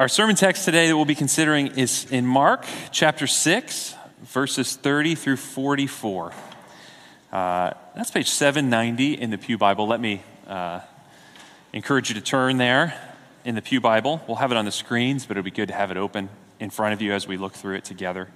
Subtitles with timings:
[0.00, 5.14] Our sermon text today that we'll be considering is in Mark chapter 6, verses 30
[5.14, 6.32] through 44.
[7.30, 9.86] Uh, that's page 790 in the Pew Bible.
[9.86, 10.80] Let me uh,
[11.74, 12.98] encourage you to turn there
[13.44, 14.22] in the Pew Bible.
[14.26, 16.70] We'll have it on the screens, but it'll be good to have it open in
[16.70, 18.28] front of you as we look through it together.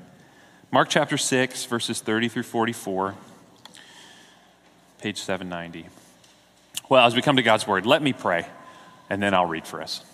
[0.71, 3.15] Mark chapter 6, verses 30 through 44,
[4.99, 5.89] page 790.
[6.91, 8.47] Well, as we come to God's Word, let me pray,
[9.09, 10.05] and then I'll read for us.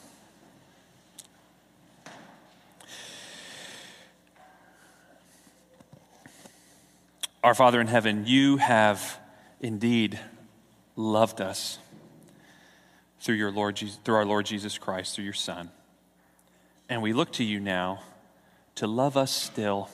[7.43, 9.19] Our Father in heaven, you have
[9.63, 10.21] indeed
[10.95, 11.79] loved us
[13.19, 15.71] through, your Lord, through our Lord Jesus Christ, through your Son.
[16.91, 18.03] And we look to you now
[18.75, 19.89] to love us still.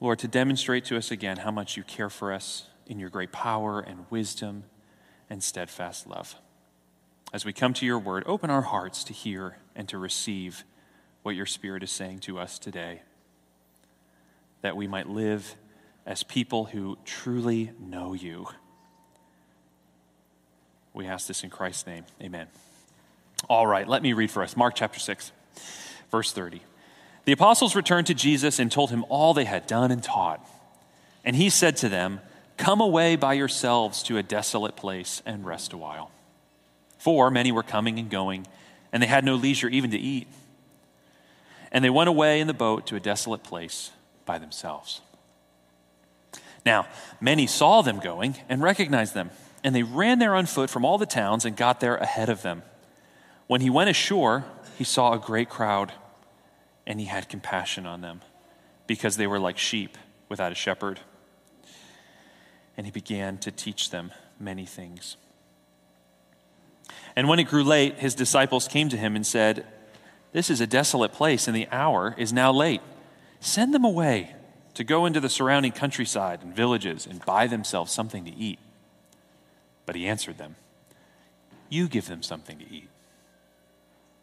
[0.00, 3.30] Lord, to demonstrate to us again how much you care for us in your great
[3.30, 4.64] power and wisdom
[5.30, 6.34] and steadfast love.
[7.32, 10.64] As we come to your word, open our hearts to hear and to receive
[11.22, 13.02] what your Spirit is saying to us today
[14.62, 15.56] that we might live
[16.06, 18.46] as people who truly know you.
[20.94, 22.04] We ask this in Christ's name.
[22.20, 22.48] Amen.
[23.48, 25.32] All right, let me read for us Mark chapter 6,
[26.10, 26.62] verse 30.
[27.24, 30.46] The apostles returned to Jesus and told him all they had done and taught.
[31.24, 32.20] And he said to them,
[32.56, 36.10] Come away by yourselves to a desolate place and rest a while.
[36.98, 38.46] For many were coming and going,
[38.92, 40.28] and they had no leisure even to eat.
[41.70, 43.90] And they went away in the boat to a desolate place
[44.26, 45.00] by themselves.
[46.64, 46.86] Now,
[47.20, 49.30] many saw them going and recognized them,
[49.64, 52.42] and they ran there on foot from all the towns and got there ahead of
[52.42, 52.62] them.
[53.46, 54.44] When he went ashore,
[54.78, 55.92] he saw a great crowd,
[56.86, 58.20] and he had compassion on them,
[58.86, 61.00] because they were like sheep without a shepherd.
[62.76, 65.16] And he began to teach them many things.
[67.14, 69.66] And when it grew late, his disciples came to him and said,
[70.32, 72.80] This is a desolate place, and the hour is now late.
[73.40, 74.34] Send them away
[74.74, 78.58] to go into the surrounding countryside and villages and buy themselves something to eat.
[79.86, 80.56] But he answered them,
[81.68, 82.88] You give them something to eat.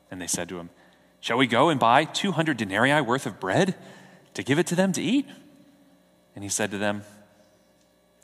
[0.10, 0.70] And they said to him,
[1.20, 3.76] Shall we go and buy 200 denarii worth of bread
[4.34, 5.28] to give it to them to eat?
[6.34, 7.04] And he said to them,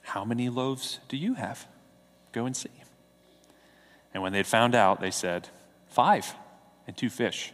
[0.01, 1.67] How many loaves do you have?
[2.31, 2.69] Go and see.
[4.13, 5.49] And when they had found out, they said,
[5.89, 6.33] Five
[6.87, 7.53] and two fish.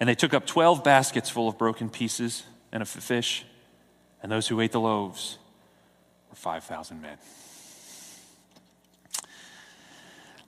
[0.00, 3.44] And they took up 12 baskets full of broken pieces and of fish,
[4.22, 5.38] and those who ate the loaves
[6.30, 7.18] were 5,000 men.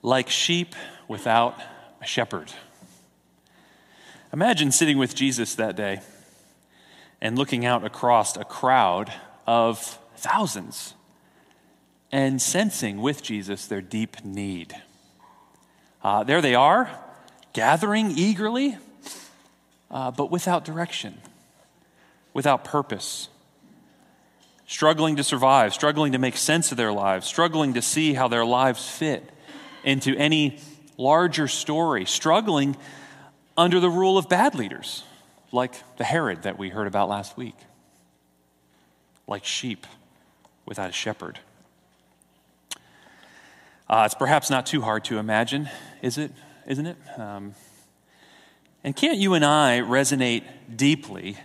[0.01, 0.75] Like sheep
[1.07, 1.61] without
[2.01, 2.51] a shepherd.
[4.33, 6.01] Imagine sitting with Jesus that day
[7.21, 9.13] and looking out across a crowd
[9.47, 9.79] of
[10.17, 10.95] thousands
[12.11, 14.75] and sensing with Jesus their deep need.
[16.03, 16.91] Uh, there they are,
[17.53, 18.79] gathering eagerly
[19.93, 21.21] uh, but without direction,
[22.33, 23.29] without purpose,
[24.67, 28.45] struggling to survive, struggling to make sense of their lives, struggling to see how their
[28.45, 29.29] lives fit
[29.85, 30.59] into any
[30.97, 32.77] larger story, struggling
[33.57, 35.05] under the rule of bad leaders,
[35.53, 37.57] like the Herod that we heard about last week,
[39.27, 39.87] like sheep
[40.65, 41.39] without a shepherd.
[43.91, 45.69] Uh, it's perhaps not too hard to imagine,
[46.01, 46.33] is it?
[46.67, 46.97] Isn't it?
[47.19, 47.55] Um,
[48.85, 50.45] and can't you and I resonate
[50.75, 51.37] deeply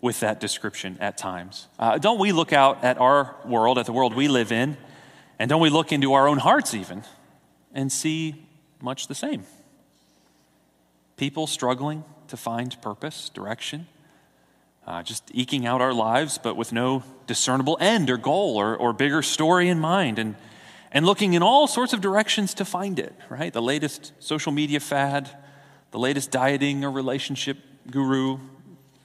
[0.00, 1.68] with that description at times?
[1.78, 4.76] Uh, don't we look out at our world, at the world we live in,
[5.38, 7.02] and don't we look into our own hearts even
[7.74, 8.46] and see
[8.80, 9.44] much the same?
[11.16, 13.86] People struggling to find purpose, direction,
[14.86, 18.92] uh, just eking out our lives, but with no discernible end or goal or, or
[18.92, 20.34] bigger story in mind, and,
[20.90, 23.52] and looking in all sorts of directions to find it, right?
[23.52, 25.30] The latest social media fad,
[25.90, 27.58] the latest dieting or relationship
[27.90, 28.38] guru,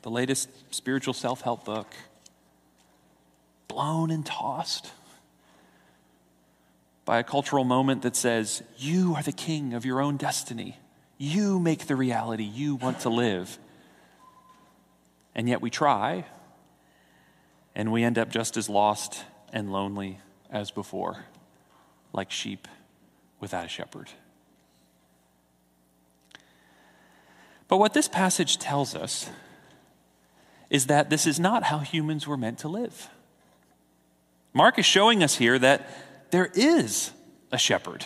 [0.01, 1.93] the latest spiritual self help book.
[3.67, 4.91] Blown and tossed
[7.05, 10.77] by a cultural moment that says, You are the king of your own destiny.
[11.17, 13.57] You make the reality you want to live.
[15.33, 16.25] And yet we try,
[17.75, 21.25] and we end up just as lost and lonely as before,
[22.13, 22.67] like sheep
[23.39, 24.09] without a shepherd.
[27.67, 29.29] But what this passage tells us
[30.69, 33.09] is that this is not how humans were meant to live.
[34.53, 35.89] Mark is showing us here that
[36.31, 37.11] there is
[37.51, 38.05] a shepherd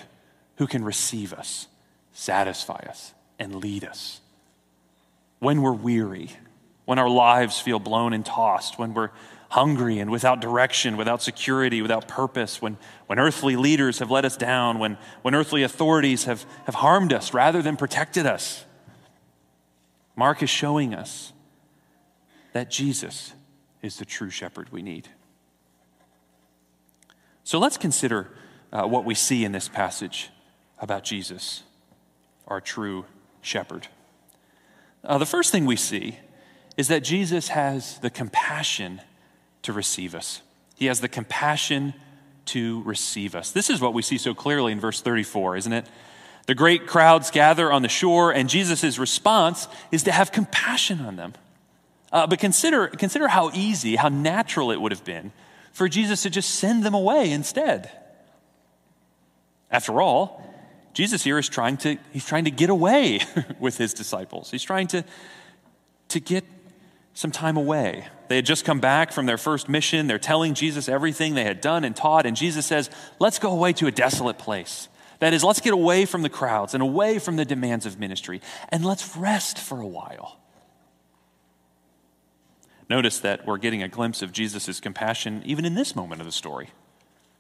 [0.58, 1.68] who can receive us,
[2.12, 4.20] satisfy us, and lead us.
[5.40, 6.32] When we're weary,
[6.86, 9.12] when our lives feel blown and tossed, when we're
[9.50, 12.78] hungry and without direction, without security, without purpose, when,
[13.08, 17.34] when earthly leaders have let us down, when, when earthly authorities have, have harmed us
[17.34, 18.66] rather than protected us.
[20.20, 21.32] Mark is showing us
[22.52, 23.32] that Jesus
[23.82, 25.08] is the true shepherd we need.
[27.46, 28.28] So let's consider
[28.74, 30.30] uh, what we see in this passage
[30.78, 31.64] about Jesus,
[32.50, 33.06] our true
[33.42, 33.88] shepherd.
[35.06, 36.20] Uh, the first thing we see
[36.76, 39.00] is that Jesus has the compassion
[39.62, 40.42] to receive us.
[40.76, 41.94] He has the compassion
[42.48, 43.52] to receive us.
[43.52, 45.86] This is what we see so clearly in verse 34, isn't it?
[46.50, 51.16] The great crowds gather on the shore, and Jesus' response is to have compassion on
[51.16, 51.34] them.
[52.12, 55.32] Uh, but consider, consider how easy, how natural it would have been
[55.74, 57.92] for Jesus to just send them away instead.
[59.70, 60.44] After all,
[60.96, 63.20] Jesus here is trying to, he's trying to get away
[63.60, 64.50] with his disciples.
[64.50, 65.06] He's trying to,
[66.08, 66.46] to get
[67.14, 68.08] some time away.
[68.28, 70.08] They had just come back from their first mission.
[70.08, 72.26] They're telling Jesus everything they had done and taught.
[72.26, 74.88] And Jesus says, Let's go away to a desolate place.
[75.20, 78.42] That is, let's get away from the crowds and away from the demands of ministry
[78.70, 80.40] and let's rest for a while.
[82.90, 86.32] Notice that we're getting a glimpse of Jesus' compassion even in this moment of the
[86.32, 86.70] story.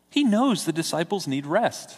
[0.10, 1.98] He knows the disciples need rest.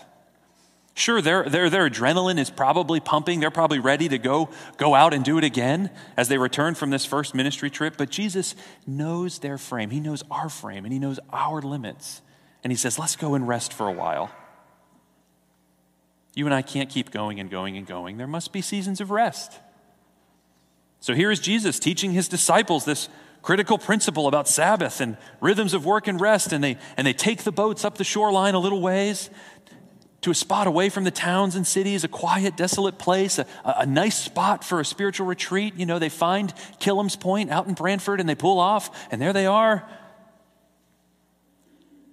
[0.93, 3.39] Sure, their, their, their adrenaline is probably pumping.
[3.39, 6.89] They're probably ready to go, go out and do it again as they return from
[6.89, 7.95] this first ministry trip.
[7.97, 8.55] But Jesus
[8.85, 9.89] knows their frame.
[9.89, 12.21] He knows our frame and He knows our limits.
[12.63, 14.31] And He says, let's go and rest for a while.
[16.33, 18.17] You and I can't keep going and going and going.
[18.17, 19.59] There must be seasons of rest.
[20.99, 23.09] So here is Jesus teaching His disciples this
[23.41, 26.53] critical principle about Sabbath and rhythms of work and rest.
[26.53, 29.29] And they, and they take the boats up the shoreline a little ways
[30.21, 33.85] to a spot away from the towns and cities, a quiet, desolate place, a, a,
[33.87, 35.73] nice spot for a spiritual retreat.
[35.75, 39.33] You know, they find Killam's Point out in Brantford and they pull off, and there
[39.33, 39.89] they are.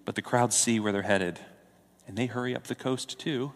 [0.06, 1.38] But the crowds see where they're headed,
[2.06, 3.52] and they hurry up the coast too.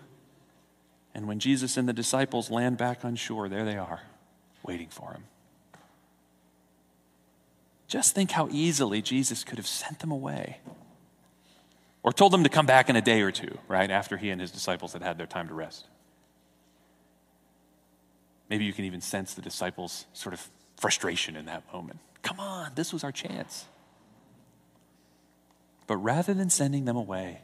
[1.15, 4.01] And when Jesus and the disciples land back on shore, there they are,
[4.63, 5.25] waiting for him.
[7.87, 10.59] Just think how easily Jesus could have sent them away
[12.03, 14.41] or told them to come back in a day or two, right, after he and
[14.41, 15.87] his disciples had had their time to rest.
[18.49, 22.01] Maybe you can even sense the disciples' sort of frustration in that moment.
[22.23, 23.67] Come on, this was our chance.
[25.87, 27.41] But rather than sending them away,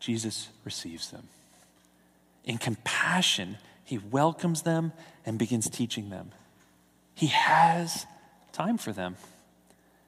[0.00, 1.28] Jesus receives them.
[2.48, 4.92] In compassion, he welcomes them
[5.26, 6.32] and begins teaching them.
[7.14, 8.06] He has
[8.52, 9.16] time for them.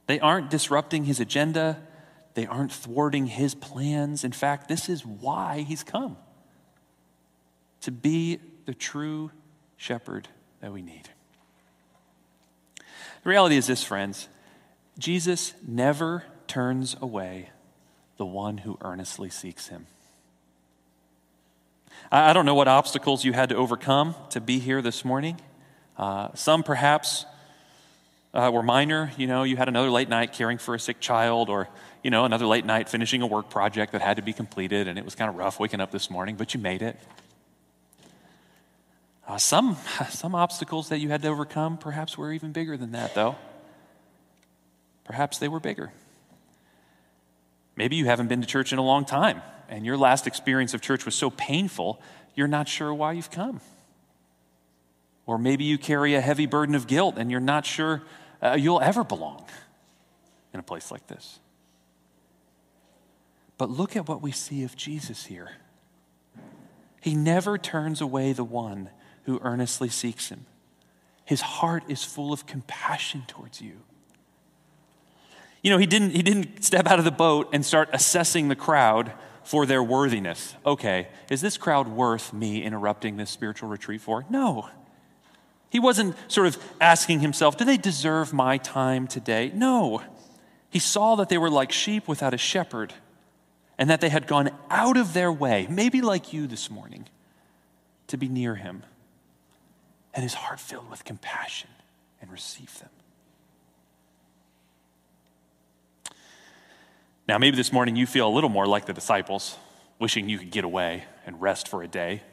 [0.07, 1.81] They aren't disrupting his agenda,
[2.35, 4.25] they aren't thwarting his plans.
[4.25, 6.17] In fact, this is why he's come
[7.83, 9.31] to be the true
[9.77, 10.29] shepherd
[10.61, 11.11] that we need.
[13.23, 14.29] The reality is this, friends
[14.99, 17.51] Jesus never turns away
[18.17, 19.87] the one who earnestly seeks him.
[22.13, 25.41] I don't know what obstacles you had to overcome to be here this morning.
[25.97, 27.25] Uh, some perhaps
[28.35, 29.13] uh, were minor.
[29.17, 31.69] You know, you had another late night caring for a sick child, or,
[32.03, 34.99] you know, another late night finishing a work project that had to be completed, and
[34.99, 36.99] it was kind of rough waking up this morning, but you made it.
[39.29, 39.77] Uh, some,
[40.09, 43.37] some obstacles that you had to overcome perhaps were even bigger than that, though.
[45.05, 45.93] Perhaps they were bigger.
[47.77, 50.81] Maybe you haven't been to church in a long time, and your last experience of
[50.81, 52.01] church was so painful,
[52.35, 53.61] you're not sure why you've come.
[55.27, 58.03] Or maybe you carry a heavy burden of guilt and you're not sure
[58.43, 59.45] uh, you'll ever belong
[60.53, 61.39] in a place like this.
[63.59, 65.51] But look at what we see of Jesus here.
[67.01, 68.91] He never turns away the one
[69.25, 70.47] who earnestly seeks him.
[71.25, 73.83] His heart is full of compassion towards you.
[75.63, 78.57] You know, he didn't, he didn't step out of the boat and start assessing the
[78.57, 79.13] crowd
[79.45, 80.55] for their worthiness.
[80.65, 84.25] Okay, is this crowd worth me interrupting this spiritual retreat for?
[84.31, 84.69] No.
[85.71, 89.53] He wasn't sort of asking himself, do they deserve my time today?
[89.55, 90.03] No.
[90.71, 92.95] He saw that they were like sheep without a shepherd
[93.79, 97.07] and that they had gone out of their way, maybe like you this morning,
[98.09, 98.83] to be near him.
[100.13, 101.71] And his heart filled with compassion
[102.21, 102.91] and received them.
[107.31, 109.57] Now, maybe this morning you feel a little more like the disciples,
[110.01, 112.25] wishing you could get away and rest for a day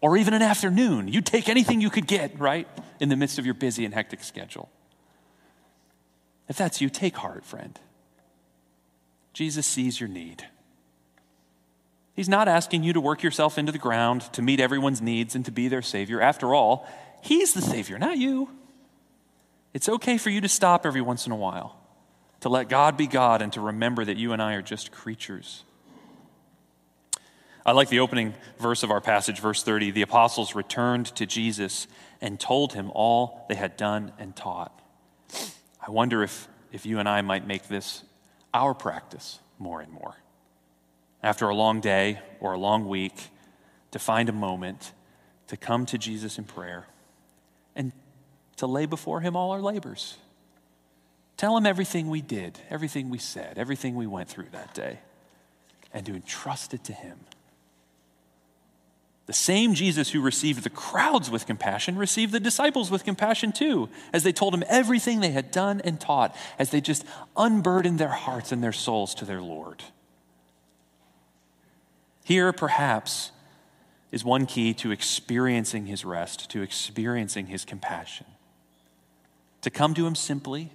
[0.00, 1.08] or even an afternoon.
[1.08, 2.68] You'd take anything you could get, right?
[3.00, 4.68] In the midst of your busy and hectic schedule.
[6.48, 7.76] If that's you, take heart, friend.
[9.32, 10.46] Jesus sees your need.
[12.14, 15.44] He's not asking you to work yourself into the ground to meet everyone's needs and
[15.46, 16.20] to be their Savior.
[16.20, 16.88] After all,
[17.22, 18.50] He's the Savior, not you.
[19.72, 21.83] It's okay for you to stop every once in a while,
[22.44, 25.64] to let God be God, and to remember that you and I are just creatures.
[27.64, 29.92] I like the opening verse of our passage, verse 30.
[29.92, 31.86] The apostles returned to Jesus
[32.20, 34.78] and told him all they had done and taught.
[35.80, 38.04] I wonder if, if you and I might make this
[38.52, 40.16] our practice more and more.
[41.22, 43.30] After a long day or a long week,
[43.92, 44.92] to find a moment
[45.46, 46.88] to come to Jesus in prayer
[47.74, 47.92] and
[48.56, 50.18] to lay before him all our labors.
[51.36, 55.00] Tell him everything we did, everything we said, everything we went through that day,
[55.92, 57.18] and to entrust it to him.
[59.26, 63.88] The same Jesus who received the crowds with compassion received the disciples with compassion too,
[64.12, 68.08] as they told him everything they had done and taught, as they just unburdened their
[68.08, 69.82] hearts and their souls to their Lord.
[72.22, 73.32] Here, perhaps,
[74.12, 78.26] is one key to experiencing his rest, to experiencing his compassion.
[79.62, 80.70] To come to him simply,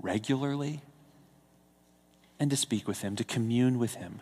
[0.00, 0.80] regularly,
[2.38, 4.20] and to speak with him, to commune with him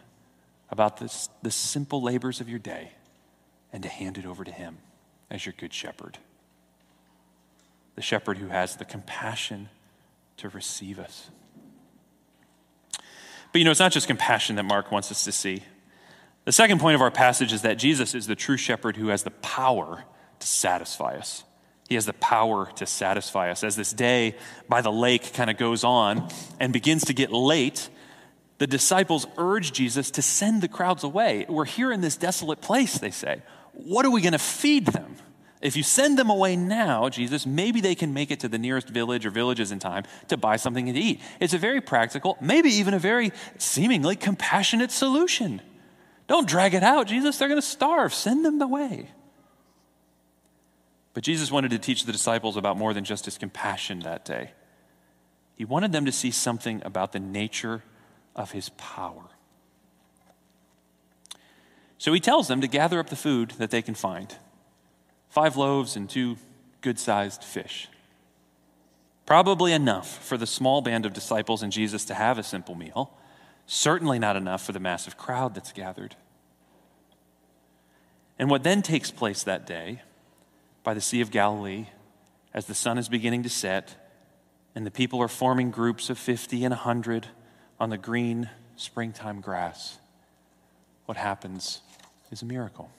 [0.70, 2.92] about this, the simple labors of your day
[3.72, 4.78] and to hand it over to Him
[5.30, 6.18] as your good shepherd.
[7.94, 9.68] The shepherd who has the compassion
[10.38, 11.30] to receive us.
[13.52, 15.62] But you know, it's not just compassion that Mark wants us to see.
[16.44, 19.22] The second point of our passage is that Jesus is the true shepherd who has
[19.22, 20.04] the power
[20.38, 21.44] to satisfy us.
[21.88, 23.64] He has the power to satisfy us.
[23.64, 24.36] As this day
[24.68, 26.28] by the lake kind of goes on
[26.60, 27.88] and begins to get late,
[28.58, 31.46] the disciples urge Jesus to send the crowds away.
[31.48, 33.42] We're here in this desolate place, they say
[33.72, 35.16] what are we going to feed them?
[35.60, 38.88] If you send them away now, Jesus, maybe they can make it to the nearest
[38.88, 41.20] village or villages in time to buy something to eat.
[41.40, 45.60] It's a very practical, maybe even a very seemingly compassionate solution.
[46.28, 47.38] Don't drag it out, Jesus.
[47.38, 48.14] They're going to starve.
[48.14, 49.10] Send them away.
[51.18, 54.52] But Jesus wanted to teach the disciples about more than just his compassion that day.
[55.56, 57.82] He wanted them to see something about the nature
[58.36, 59.24] of his power.
[61.98, 64.32] So he tells them to gather up the food that they can find
[65.28, 66.36] five loaves and two
[66.82, 67.88] good sized fish.
[69.26, 73.12] Probably enough for the small band of disciples and Jesus to have a simple meal.
[73.66, 76.14] Certainly not enough for the massive crowd that's gathered.
[78.38, 80.02] And what then takes place that day
[80.88, 81.84] by the Sea of Galilee
[82.54, 83.94] as the sun is beginning to set
[84.74, 87.26] and the people are forming groups of 50 and 100
[87.78, 89.98] on the green springtime grass,
[91.04, 91.82] what happens
[92.30, 92.90] is a miracle.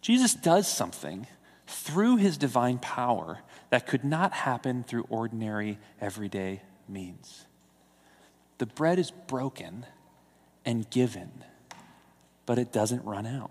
[0.00, 1.26] Jesus does something
[1.66, 7.44] through his divine power that could not happen through ordinary, everyday means.
[8.56, 9.84] The bread is broken
[10.64, 11.44] and given,
[12.46, 13.50] but it doesn't run out.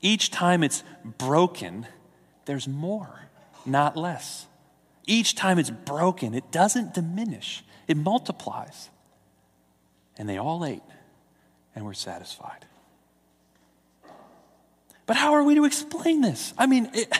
[0.00, 1.86] Each time it's broken,
[2.44, 3.28] there's more,
[3.66, 4.46] not less.
[5.06, 8.90] Each time it's broken, it doesn't diminish, it multiplies.
[10.16, 10.82] And they all ate
[11.74, 12.66] and were satisfied.
[15.06, 16.52] But how are we to explain this?
[16.58, 17.10] I mean, it,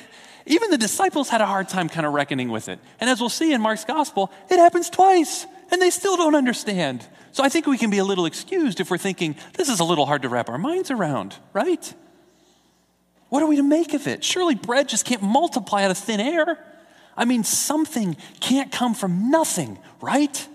[0.46, 2.78] even the disciples had a hard time kind of reckoning with it.
[3.00, 7.06] And as we'll see in Mark's gospel, it happens twice, and they still don't understand.
[7.32, 9.84] So I think we can be a little excused if we're thinking, this is a
[9.84, 11.94] little hard to wrap our minds around, right?
[13.28, 14.24] What are we to make of it?
[14.24, 16.58] Surely bread just can't multiply out of thin air.
[17.16, 20.48] I mean, something can't come from nothing, right?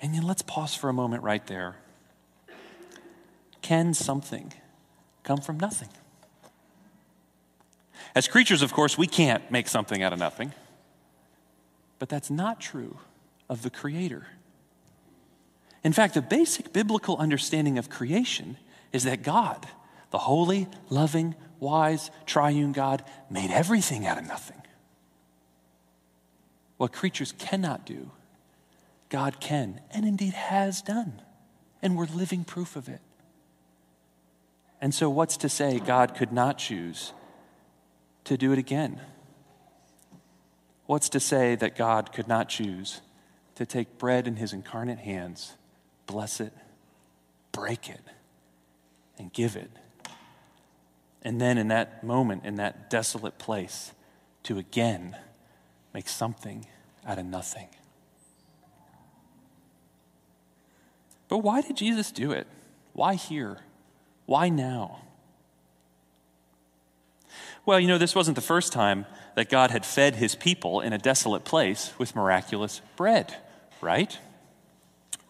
[0.00, 1.76] And then let's pause for a moment right there.
[3.62, 4.52] Can something
[5.24, 5.88] come from nothing?
[8.14, 10.52] As creatures, of course, we can't make something out of nothing.
[11.98, 12.98] But that's not true
[13.48, 14.26] of the Creator.
[15.82, 18.56] In fact, the basic biblical understanding of creation
[18.92, 19.66] is that God,
[20.10, 24.62] the holy, loving, wise, triune God, made everything out of nothing.
[26.76, 28.10] What creatures cannot do,
[29.08, 31.20] God can, and indeed has done.
[31.82, 33.00] And we're living proof of it.
[34.80, 37.12] And so, what's to say God could not choose
[38.24, 39.00] to do it again?
[40.86, 43.00] What's to say that God could not choose
[43.56, 45.56] to take bread in his incarnate hands,
[46.06, 46.52] bless it,
[47.52, 48.00] break it,
[49.18, 49.70] and give it?
[51.28, 53.92] And then, in that moment, in that desolate place,
[54.44, 55.14] to again
[55.92, 56.64] make something
[57.06, 57.68] out of nothing.
[61.28, 62.46] But why did Jesus do it?
[62.94, 63.58] Why here?
[64.24, 65.02] Why now?
[67.66, 69.04] Well, you know, this wasn't the first time
[69.34, 73.36] that God had fed his people in a desolate place with miraculous bread,
[73.82, 74.18] right?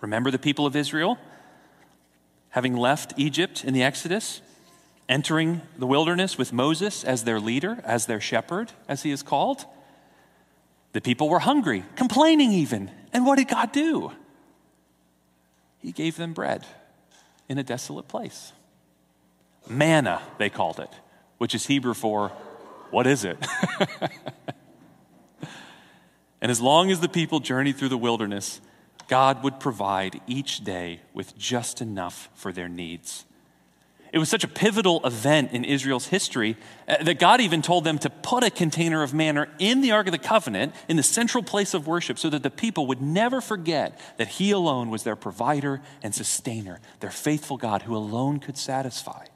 [0.00, 1.18] Remember the people of Israel?
[2.50, 4.42] Having left Egypt in the Exodus,
[5.08, 9.64] entering the wilderness with Moses as their leader, as their shepherd, as he is called.
[10.92, 12.90] The people were hungry, complaining even.
[13.12, 14.12] And what did God do?
[15.78, 16.66] He gave them bread
[17.48, 18.52] in a desolate place.
[19.68, 20.90] Manna, they called it,
[21.38, 22.30] which is Hebrew for
[22.90, 23.36] what is it?
[26.40, 28.60] and as long as the people journeyed through the wilderness,
[29.08, 33.24] God would provide each day with just enough for their needs.
[34.12, 37.98] It was such a pivotal event in Israel's history uh, that God even told them
[37.98, 41.44] to put a container of manna in the Ark of the Covenant in the central
[41.44, 45.16] place of worship so that the people would never forget that He alone was their
[45.16, 49.26] provider and sustainer, their faithful God who alone could satisfy.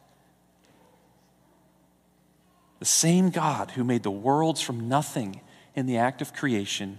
[2.79, 5.41] The same God who made the worlds from nothing
[5.75, 6.99] in the act of creation,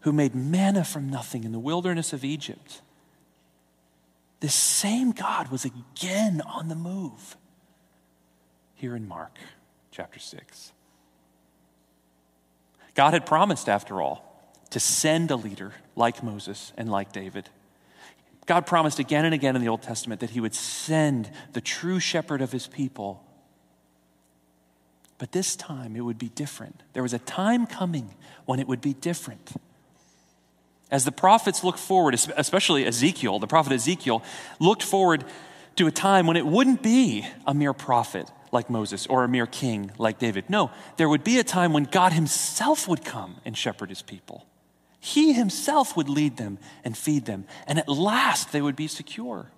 [0.00, 2.80] who made manna from nothing in the wilderness of Egypt.
[4.44, 7.38] This same God was again on the move
[8.74, 9.38] here in Mark
[9.90, 10.72] chapter 6.
[12.94, 17.48] God had promised, after all, to send a leader like Moses and like David.
[18.44, 21.98] God promised again and again in the Old Testament that he would send the true
[21.98, 23.24] shepherd of his people
[25.16, 26.82] but this time it would be different.
[26.92, 29.52] There was a time coming when it would be different.
[30.94, 34.22] As the prophets looked forward, especially Ezekiel, the prophet Ezekiel,
[34.60, 35.24] looked forward
[35.74, 39.48] to a time when it wouldn't be a mere prophet like Moses or a mere
[39.48, 40.48] king like David.
[40.48, 44.46] No, there would be a time when God Himself would come and shepherd His people.
[45.00, 49.50] He Himself would lead them and feed them, and at last they would be secure.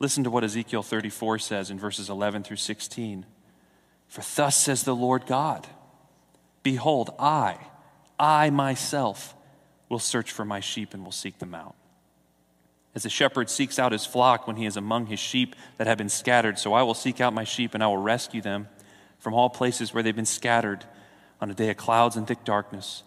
[0.00, 3.26] Listen to what Ezekiel 34 says in verses 11 through 16.
[4.08, 5.68] For thus says the Lord God
[6.64, 7.58] Behold, I,
[8.18, 9.34] I myself,
[9.88, 11.74] will search for my sheep and will seek them out.
[12.94, 15.98] As a shepherd seeks out his flock when he is among his sheep that have
[15.98, 18.68] been scattered, so I will seek out my sheep and I will rescue them
[19.18, 20.84] from all places where they've been scattered
[21.40, 23.02] on a day of clouds and thick darkness.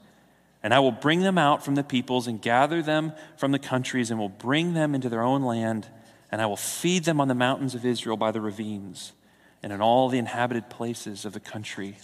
[0.62, 4.12] And I will bring them out from the peoples and gather them from the countries
[4.12, 5.88] and will bring them into their own land
[6.32, 9.14] and I will feed them on the mountains of Israel by the ravines
[9.64, 11.98] and in all the inhabited places of the country.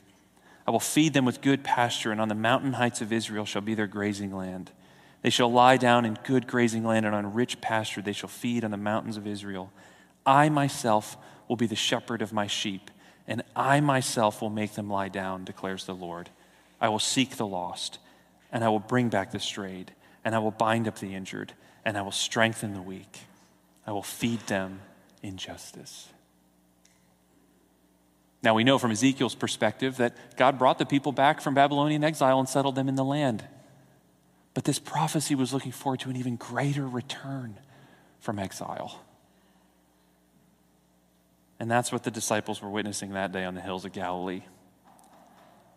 [0.66, 3.62] I will feed them with good pasture, and on the mountain heights of Israel shall
[3.62, 4.72] be their grazing land.
[5.22, 8.64] They shall lie down in good grazing land, and on rich pasture they shall feed
[8.64, 9.72] on the mountains of Israel.
[10.26, 12.92] I myself will be the shepherd of my sheep,
[13.28, 16.30] and I myself will make them lie down, declares the Lord.
[16.80, 18.00] I will seek the lost,
[18.52, 21.54] and I will bring back the strayed, and I will bind up the injured,
[21.86, 23.20] and I will strengthen the weak.
[23.86, 24.82] I will feed them
[25.22, 26.10] in justice.
[28.44, 32.40] Now, we know from Ezekiel's perspective that God brought the people back from Babylonian exile
[32.40, 33.44] and settled them in the land.
[34.54, 37.58] But this prophecy was looking forward to an even greater return
[38.20, 39.02] from exile.
[41.58, 44.44] And that's what the disciples were witnessing that day on the hills of Galilee.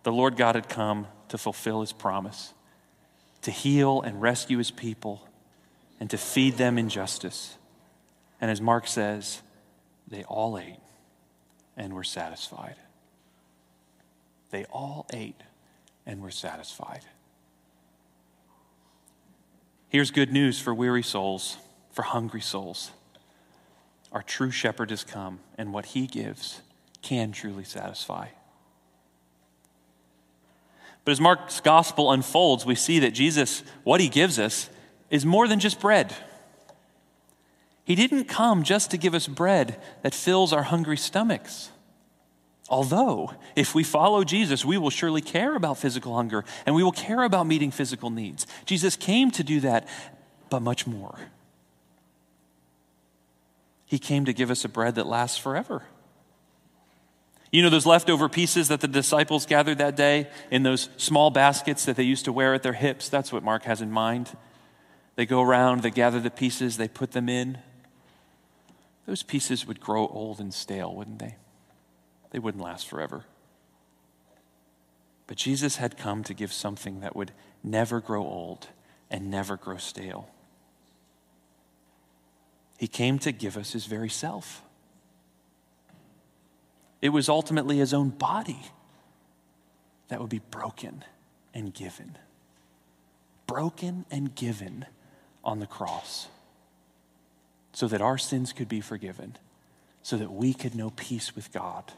[0.02, 2.52] The Lord God had come to fulfill his promise,
[3.42, 5.28] to heal and rescue his people,
[6.00, 7.56] and to feed them in justice.
[8.40, 9.40] And as Mark says,
[10.08, 10.78] they all ate
[11.76, 12.76] and were satisfied.
[14.50, 15.40] They all ate
[16.06, 17.02] and were satisfied.
[19.88, 21.56] Here's good news for weary souls,
[21.92, 22.90] for hungry souls.
[24.12, 26.60] Our true shepherd has come, and what he gives
[27.02, 28.28] can truly satisfy.
[31.04, 34.68] But as Mark's gospel unfolds, we see that Jesus, what he gives us,
[35.08, 36.14] is more than just bread.
[37.86, 41.70] He didn't come just to give us bread that fills our hungry stomachs.
[42.68, 46.90] Although, if we follow Jesus, we will surely care about physical hunger and we will
[46.90, 48.44] care about meeting physical needs.
[48.64, 49.86] Jesus came to do that,
[50.50, 51.16] but much more.
[53.84, 55.84] He came to give us a bread that lasts forever.
[57.52, 61.84] You know those leftover pieces that the disciples gathered that day in those small baskets
[61.84, 63.08] that they used to wear at their hips?
[63.08, 64.36] That's what Mark has in mind.
[65.14, 67.58] They go around, they gather the pieces, they put them in
[69.06, 71.36] those pieces would grow old and stale, wouldn't they?
[72.30, 73.24] They wouldn't last forever.
[75.28, 78.68] But Jesus had come to give something that would never grow old
[79.10, 80.28] and never grow stale.
[82.78, 84.62] He came to give us his very self.
[87.00, 88.60] It was ultimately his own body
[90.08, 91.04] that would be broken
[91.54, 92.18] and given.
[93.46, 94.84] Broken and given
[95.44, 96.28] on the cross
[97.76, 99.36] so that our sins could be forgiven,
[100.02, 101.92] so that we could know peace with God.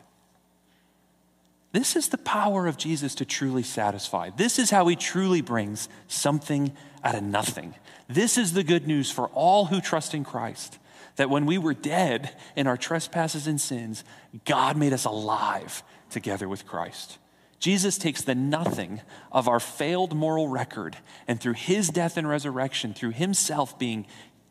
[1.70, 4.30] This is the power of Jesus to truly satisfy.
[4.30, 6.72] This is how he truly brings something
[7.04, 7.76] out of nothing.
[8.08, 10.80] This is the good news for all who trust in Christ
[11.14, 14.02] that when we were dead in our trespasses and sins,
[14.44, 17.18] God made us alive together with Christ.
[17.60, 19.00] Jesus takes the nothing
[19.32, 24.06] of our failed moral record, and through his death and resurrection, through himself being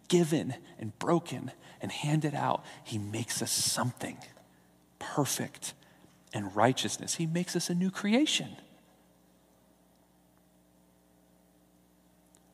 [0.08, 4.17] given and broken and handed out, he makes us something
[5.00, 5.74] perfect
[6.34, 7.15] and righteousness.
[7.15, 8.56] He makes us a new creation.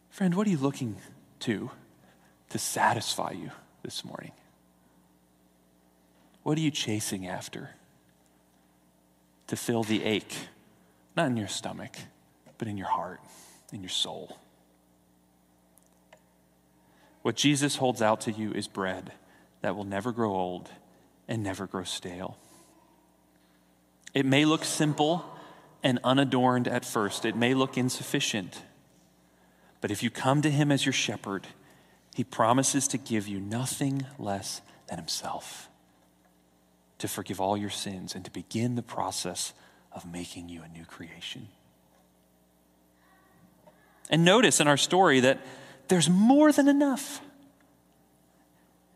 [0.10, 0.98] Friend, what are you looking
[1.40, 1.72] to
[2.50, 3.50] to satisfy you
[3.82, 4.32] this morning?
[6.44, 7.72] What are you chasing after
[9.48, 10.36] to fill the ache,
[11.18, 11.96] not in your stomach,
[12.58, 13.22] but in your heart,
[13.72, 14.38] in your soul?
[17.24, 19.14] What Jesus holds out to you is bread
[19.62, 20.70] that will never grow old
[21.28, 22.38] and never grow stale.
[24.14, 25.26] It may look simple
[25.82, 28.62] and unadorned at first, it may look insufficient.
[29.82, 31.48] But if you come to Him as your shepherd,
[32.14, 35.70] He promises to give you nothing less than Himself,
[37.00, 39.54] to forgive all your sins, and to begin the process
[39.92, 41.50] of making you a new creation.
[44.10, 45.40] And notice in our story that
[45.88, 47.22] there's more than enough.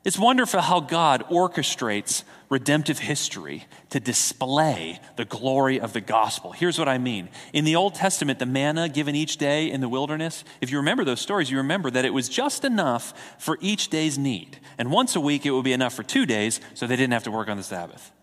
[0.08, 6.54] It's wonderful how God orchestrates redemptive history to display the glory of the gospel.
[6.54, 7.28] Here's what I mean.
[7.52, 11.04] In the Old Testament, the manna given each day in the wilderness, if you remember
[11.04, 14.60] those stories, you remember that it was just enough for each day's need.
[14.78, 17.24] And once a week, it would be enough for two days, so they didn't have
[17.24, 18.14] to work on the Sabbath.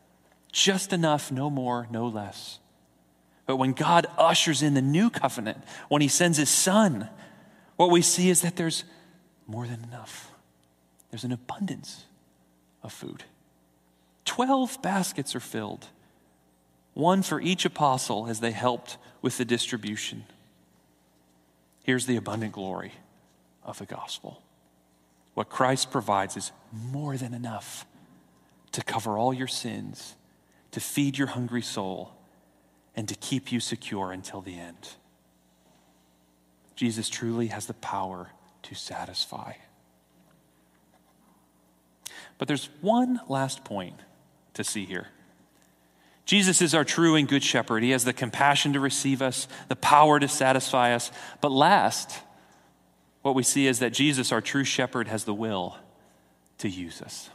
[0.52, 2.60] Just enough, no more, no less.
[3.44, 5.58] But when God ushers in the new covenant,
[5.90, 7.10] when he sends his son,
[7.76, 8.84] what we see is that there's
[9.46, 10.30] more than enough.
[11.10, 12.04] There's an abundance
[12.82, 13.24] of food.
[14.24, 15.88] Twelve baskets are filled,
[16.94, 20.24] one for each apostle as they helped with the distribution.
[21.84, 22.92] Here's the abundant glory
[23.62, 24.42] of the gospel.
[25.34, 27.86] What Christ provides is more than enough
[28.72, 30.14] to cover all your sins,
[30.70, 32.12] to feed your hungry soul,
[32.96, 34.90] and to keep you secure until the end.
[36.76, 38.30] Jesus truly has the power
[38.62, 39.52] to satisfy.
[42.38, 43.96] But there's one last point
[44.54, 45.08] to see here.
[46.24, 47.82] Jesus is our true and good shepherd.
[47.82, 51.10] He has the compassion to receive us, the power to satisfy us.
[51.40, 52.18] But last,
[53.22, 55.76] what we see is that Jesus, our true shepherd, has the will
[56.58, 57.28] to use us.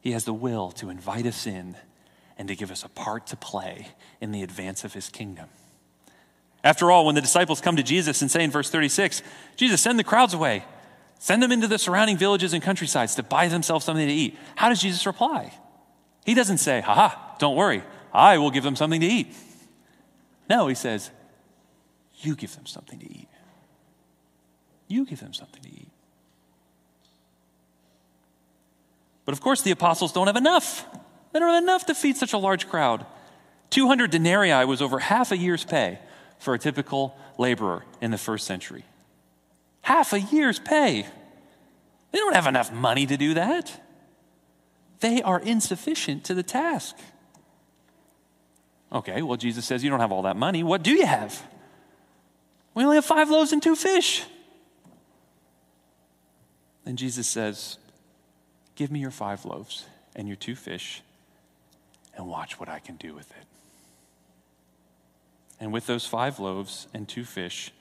[0.00, 1.76] He has the will to invite us in
[2.36, 3.88] and to give us a part to play
[4.20, 5.48] in the advance of his kingdom.
[6.64, 9.22] After all, when the disciples come to Jesus and say in verse 36,
[9.54, 10.64] Jesus, send the crowds away,
[11.24, 14.36] Send them into the surrounding villages and countrysides to buy themselves something to eat.
[14.56, 15.54] How does Jesus reply?
[16.26, 19.34] He doesn't say, haha, don't worry, I will give them something to eat.
[20.50, 21.10] No, he says,
[22.18, 23.28] you give them something to eat.
[24.86, 25.88] You give them something to eat.
[29.24, 30.84] But of course, the apostles don't have enough.
[31.32, 33.06] They don't have enough to feed such a large crowd.
[33.70, 35.98] 200 denarii was over half a year's pay
[36.38, 38.84] for a typical laborer in the first century
[39.84, 41.06] half a year's pay.
[42.10, 43.80] They don't have enough money to do that.
[45.00, 46.96] They are insufficient to the task.
[48.90, 50.62] Okay, well, Jesus says you don't have all that money.
[50.62, 51.42] What do you have?
[52.74, 54.24] We only have five loaves and two fish.
[56.84, 57.78] Then Jesus says,
[58.76, 59.84] Give me your five loaves
[60.16, 61.02] and your two fish,
[62.16, 63.53] and watch what I can do with it.
[65.64, 67.72] And with those five loaves and two fish,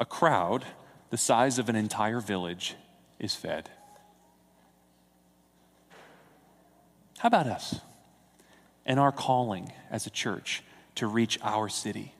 [0.00, 0.64] a crowd
[1.10, 2.74] the size of an entire village
[3.20, 3.70] is fed.
[7.18, 7.78] How about us
[8.84, 10.64] and our calling as a church
[10.96, 12.14] to reach our city?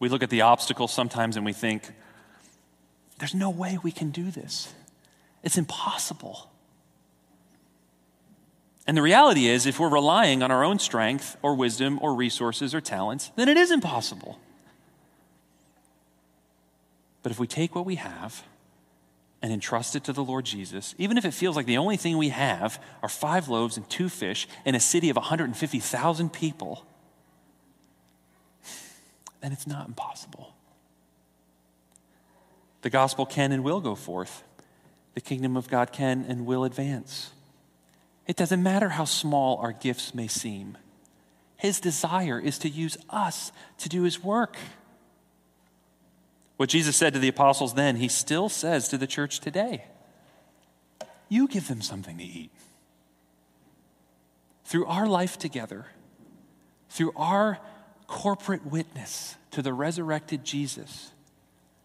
[0.00, 1.92] We look at the obstacles sometimes and we think,
[3.20, 4.74] there's no way we can do this.
[5.44, 6.50] It's impossible.
[8.86, 12.74] And the reality is, if we're relying on our own strength or wisdom or resources
[12.74, 14.38] or talents, then it is impossible.
[17.22, 18.42] But if we take what we have
[19.40, 22.18] and entrust it to the Lord Jesus, even if it feels like the only thing
[22.18, 26.84] we have are five loaves and two fish in a city of 150,000 people,
[29.40, 30.54] then it's not impossible.
[32.82, 34.42] The gospel can and will go forth.
[35.14, 37.30] The kingdom of God can and will advance.
[38.26, 40.78] It doesn't matter how small our gifts may seem.
[41.56, 44.56] His desire is to use us to do his work.
[46.56, 49.84] What Jesus said to the apostles then, he still says to the church today.
[51.28, 52.50] you give them something to eat.
[54.64, 55.86] Through our life together,
[56.90, 57.58] through our
[58.06, 61.12] corporate witness to the resurrected Jesus,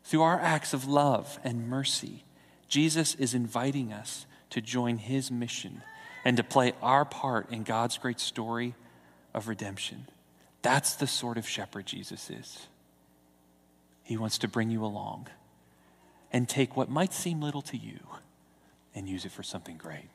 [0.03, 2.23] through our acts of love and mercy,
[2.67, 5.81] Jesus is inviting us to join his mission
[6.27, 8.75] and to play our part in God's great story
[9.33, 10.07] of redemption.
[10.61, 12.67] That's the sort of shepherd Jesus is.
[14.03, 15.29] He wants to bring you along
[16.33, 17.99] and take what might seem little to you
[18.93, 20.09] and use it for something great.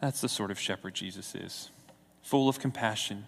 [0.00, 1.70] That's the sort of shepherd Jesus is
[2.20, 3.26] full of compassion,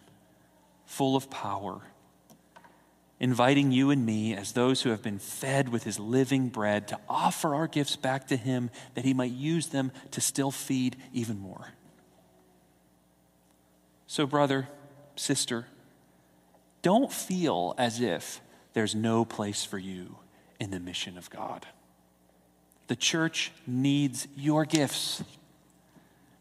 [0.85, 1.81] full of power,
[3.19, 6.99] inviting you and me, as those who have been fed with his living bread, to
[7.09, 11.39] offer our gifts back to him that he might use them to still feed even
[11.39, 11.69] more.
[14.07, 14.69] So, brother,
[15.17, 15.67] sister,
[16.83, 18.41] don't feel as if
[18.75, 20.17] there's no place for you
[20.61, 21.67] in the mission of God.
[22.89, 25.25] The church needs your gifts.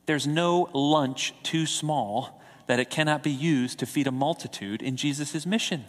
[0.06, 4.98] There's no lunch too small that it cannot be used to feed a multitude in
[4.98, 5.86] Jesus' mission.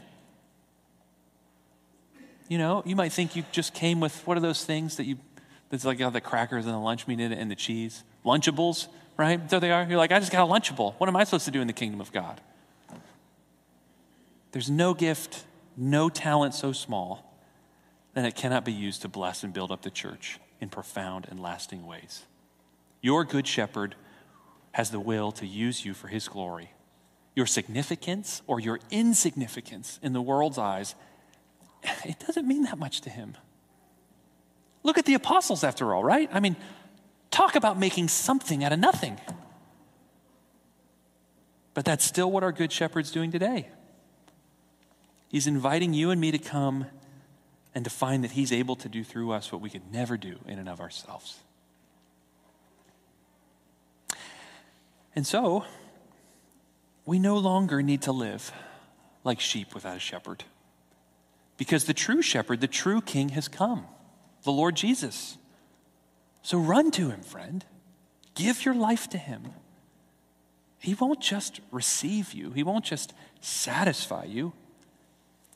[2.48, 5.18] You know, you might think you just came with what are those things that you,
[5.68, 8.04] that's like got the crackers and the lunch meat and the cheese?
[8.24, 9.48] Lunchables, right?
[9.48, 9.84] There they are.
[9.84, 10.94] You're like, I just got a Lunchable.
[10.98, 12.40] What am I supposed to do in the kingdom of God?
[14.52, 15.44] There's no gift,
[15.76, 17.36] no talent so small
[18.14, 21.40] that it cannot be used to bless and build up the church in profound and
[21.40, 22.24] lasting ways.
[23.02, 23.94] Your good shepherd
[24.72, 26.70] has the will to use you for his glory.
[27.34, 30.94] Your significance or your insignificance in the world's eyes
[32.04, 33.36] it doesn't mean that much to him.
[34.82, 36.28] Look at the apostles, after all, right?
[36.32, 36.56] I mean,
[37.30, 39.18] talk about making something out of nothing.
[41.74, 43.68] But that's still what our Good Shepherd's doing today.
[45.28, 46.86] He's inviting you and me to come
[47.74, 50.38] and to find that He's able to do through us what we could never do
[50.46, 51.40] in and of ourselves.
[55.14, 55.64] And so,
[57.04, 58.52] we no longer need to live
[59.24, 60.44] like sheep without a shepherd.
[61.56, 63.86] Because the true shepherd, the true king has come,
[64.42, 65.38] the Lord Jesus.
[66.42, 67.64] So run to him, friend.
[68.34, 69.52] Give your life to him.
[70.78, 74.52] He won't just receive you, he won't just satisfy you.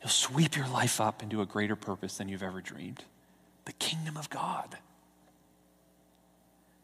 [0.00, 3.04] He'll sweep your life up into a greater purpose than you've ever dreamed
[3.66, 4.78] the kingdom of God.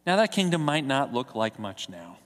[0.06, 2.18] Now, that kingdom might not look like much now.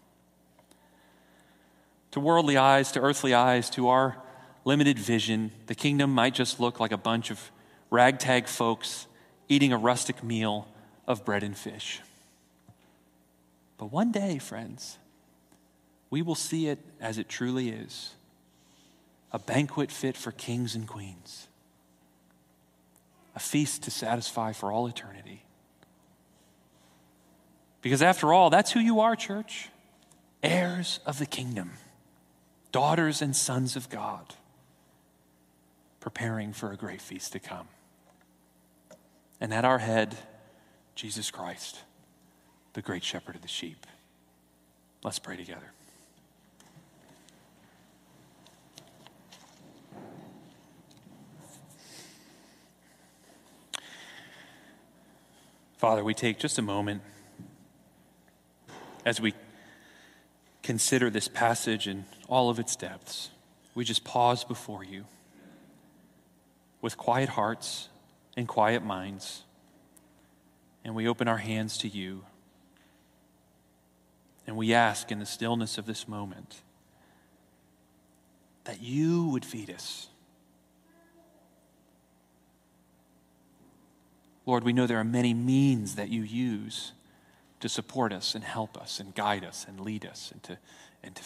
[2.10, 4.22] To worldly eyes, to earthly eyes, to our
[4.64, 7.50] limited vision, the kingdom might just look like a bunch of
[7.90, 9.06] ragtag folks
[9.48, 10.68] eating a rustic meal
[11.06, 12.00] of bread and fish.
[13.78, 14.98] But one day, friends,
[16.10, 18.14] we will see it as it truly is
[19.32, 21.46] a banquet fit for kings and queens,
[23.36, 25.44] a feast to satisfy for all eternity.
[27.80, 29.68] Because after all, that's who you are, church
[30.42, 31.72] heirs of the kingdom,
[32.72, 34.34] daughters and sons of God
[36.00, 37.68] preparing for a great feast to come.
[39.40, 40.16] And at our head,
[40.94, 41.80] Jesus Christ,
[42.72, 43.86] the great shepherd of the sheep.
[45.04, 45.72] Let's pray together.
[55.78, 57.00] Father, we take just a moment
[59.06, 59.32] as we
[60.62, 63.30] consider this passage and all of its depths.
[63.74, 65.06] We just pause before you
[66.80, 67.88] with quiet hearts
[68.36, 69.44] and quiet minds,
[70.84, 72.24] and we open our hands to you.
[74.46, 76.62] And we ask in the stillness of this moment
[78.64, 80.08] that you would feed us.
[84.46, 86.92] Lord, we know there are many means that you use
[87.60, 90.58] to support us and help us and guide us and lead us and to,
[91.02, 91.22] and to,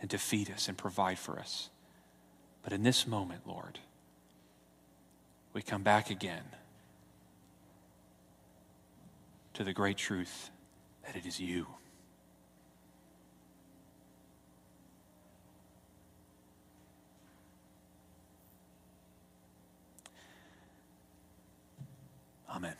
[0.00, 1.70] and to feed us and provide for us.
[2.62, 3.80] But in this moment, Lord,
[5.52, 6.44] we come back again
[9.54, 10.50] to the great truth
[11.04, 11.66] that it is you.
[22.48, 22.74] Amen.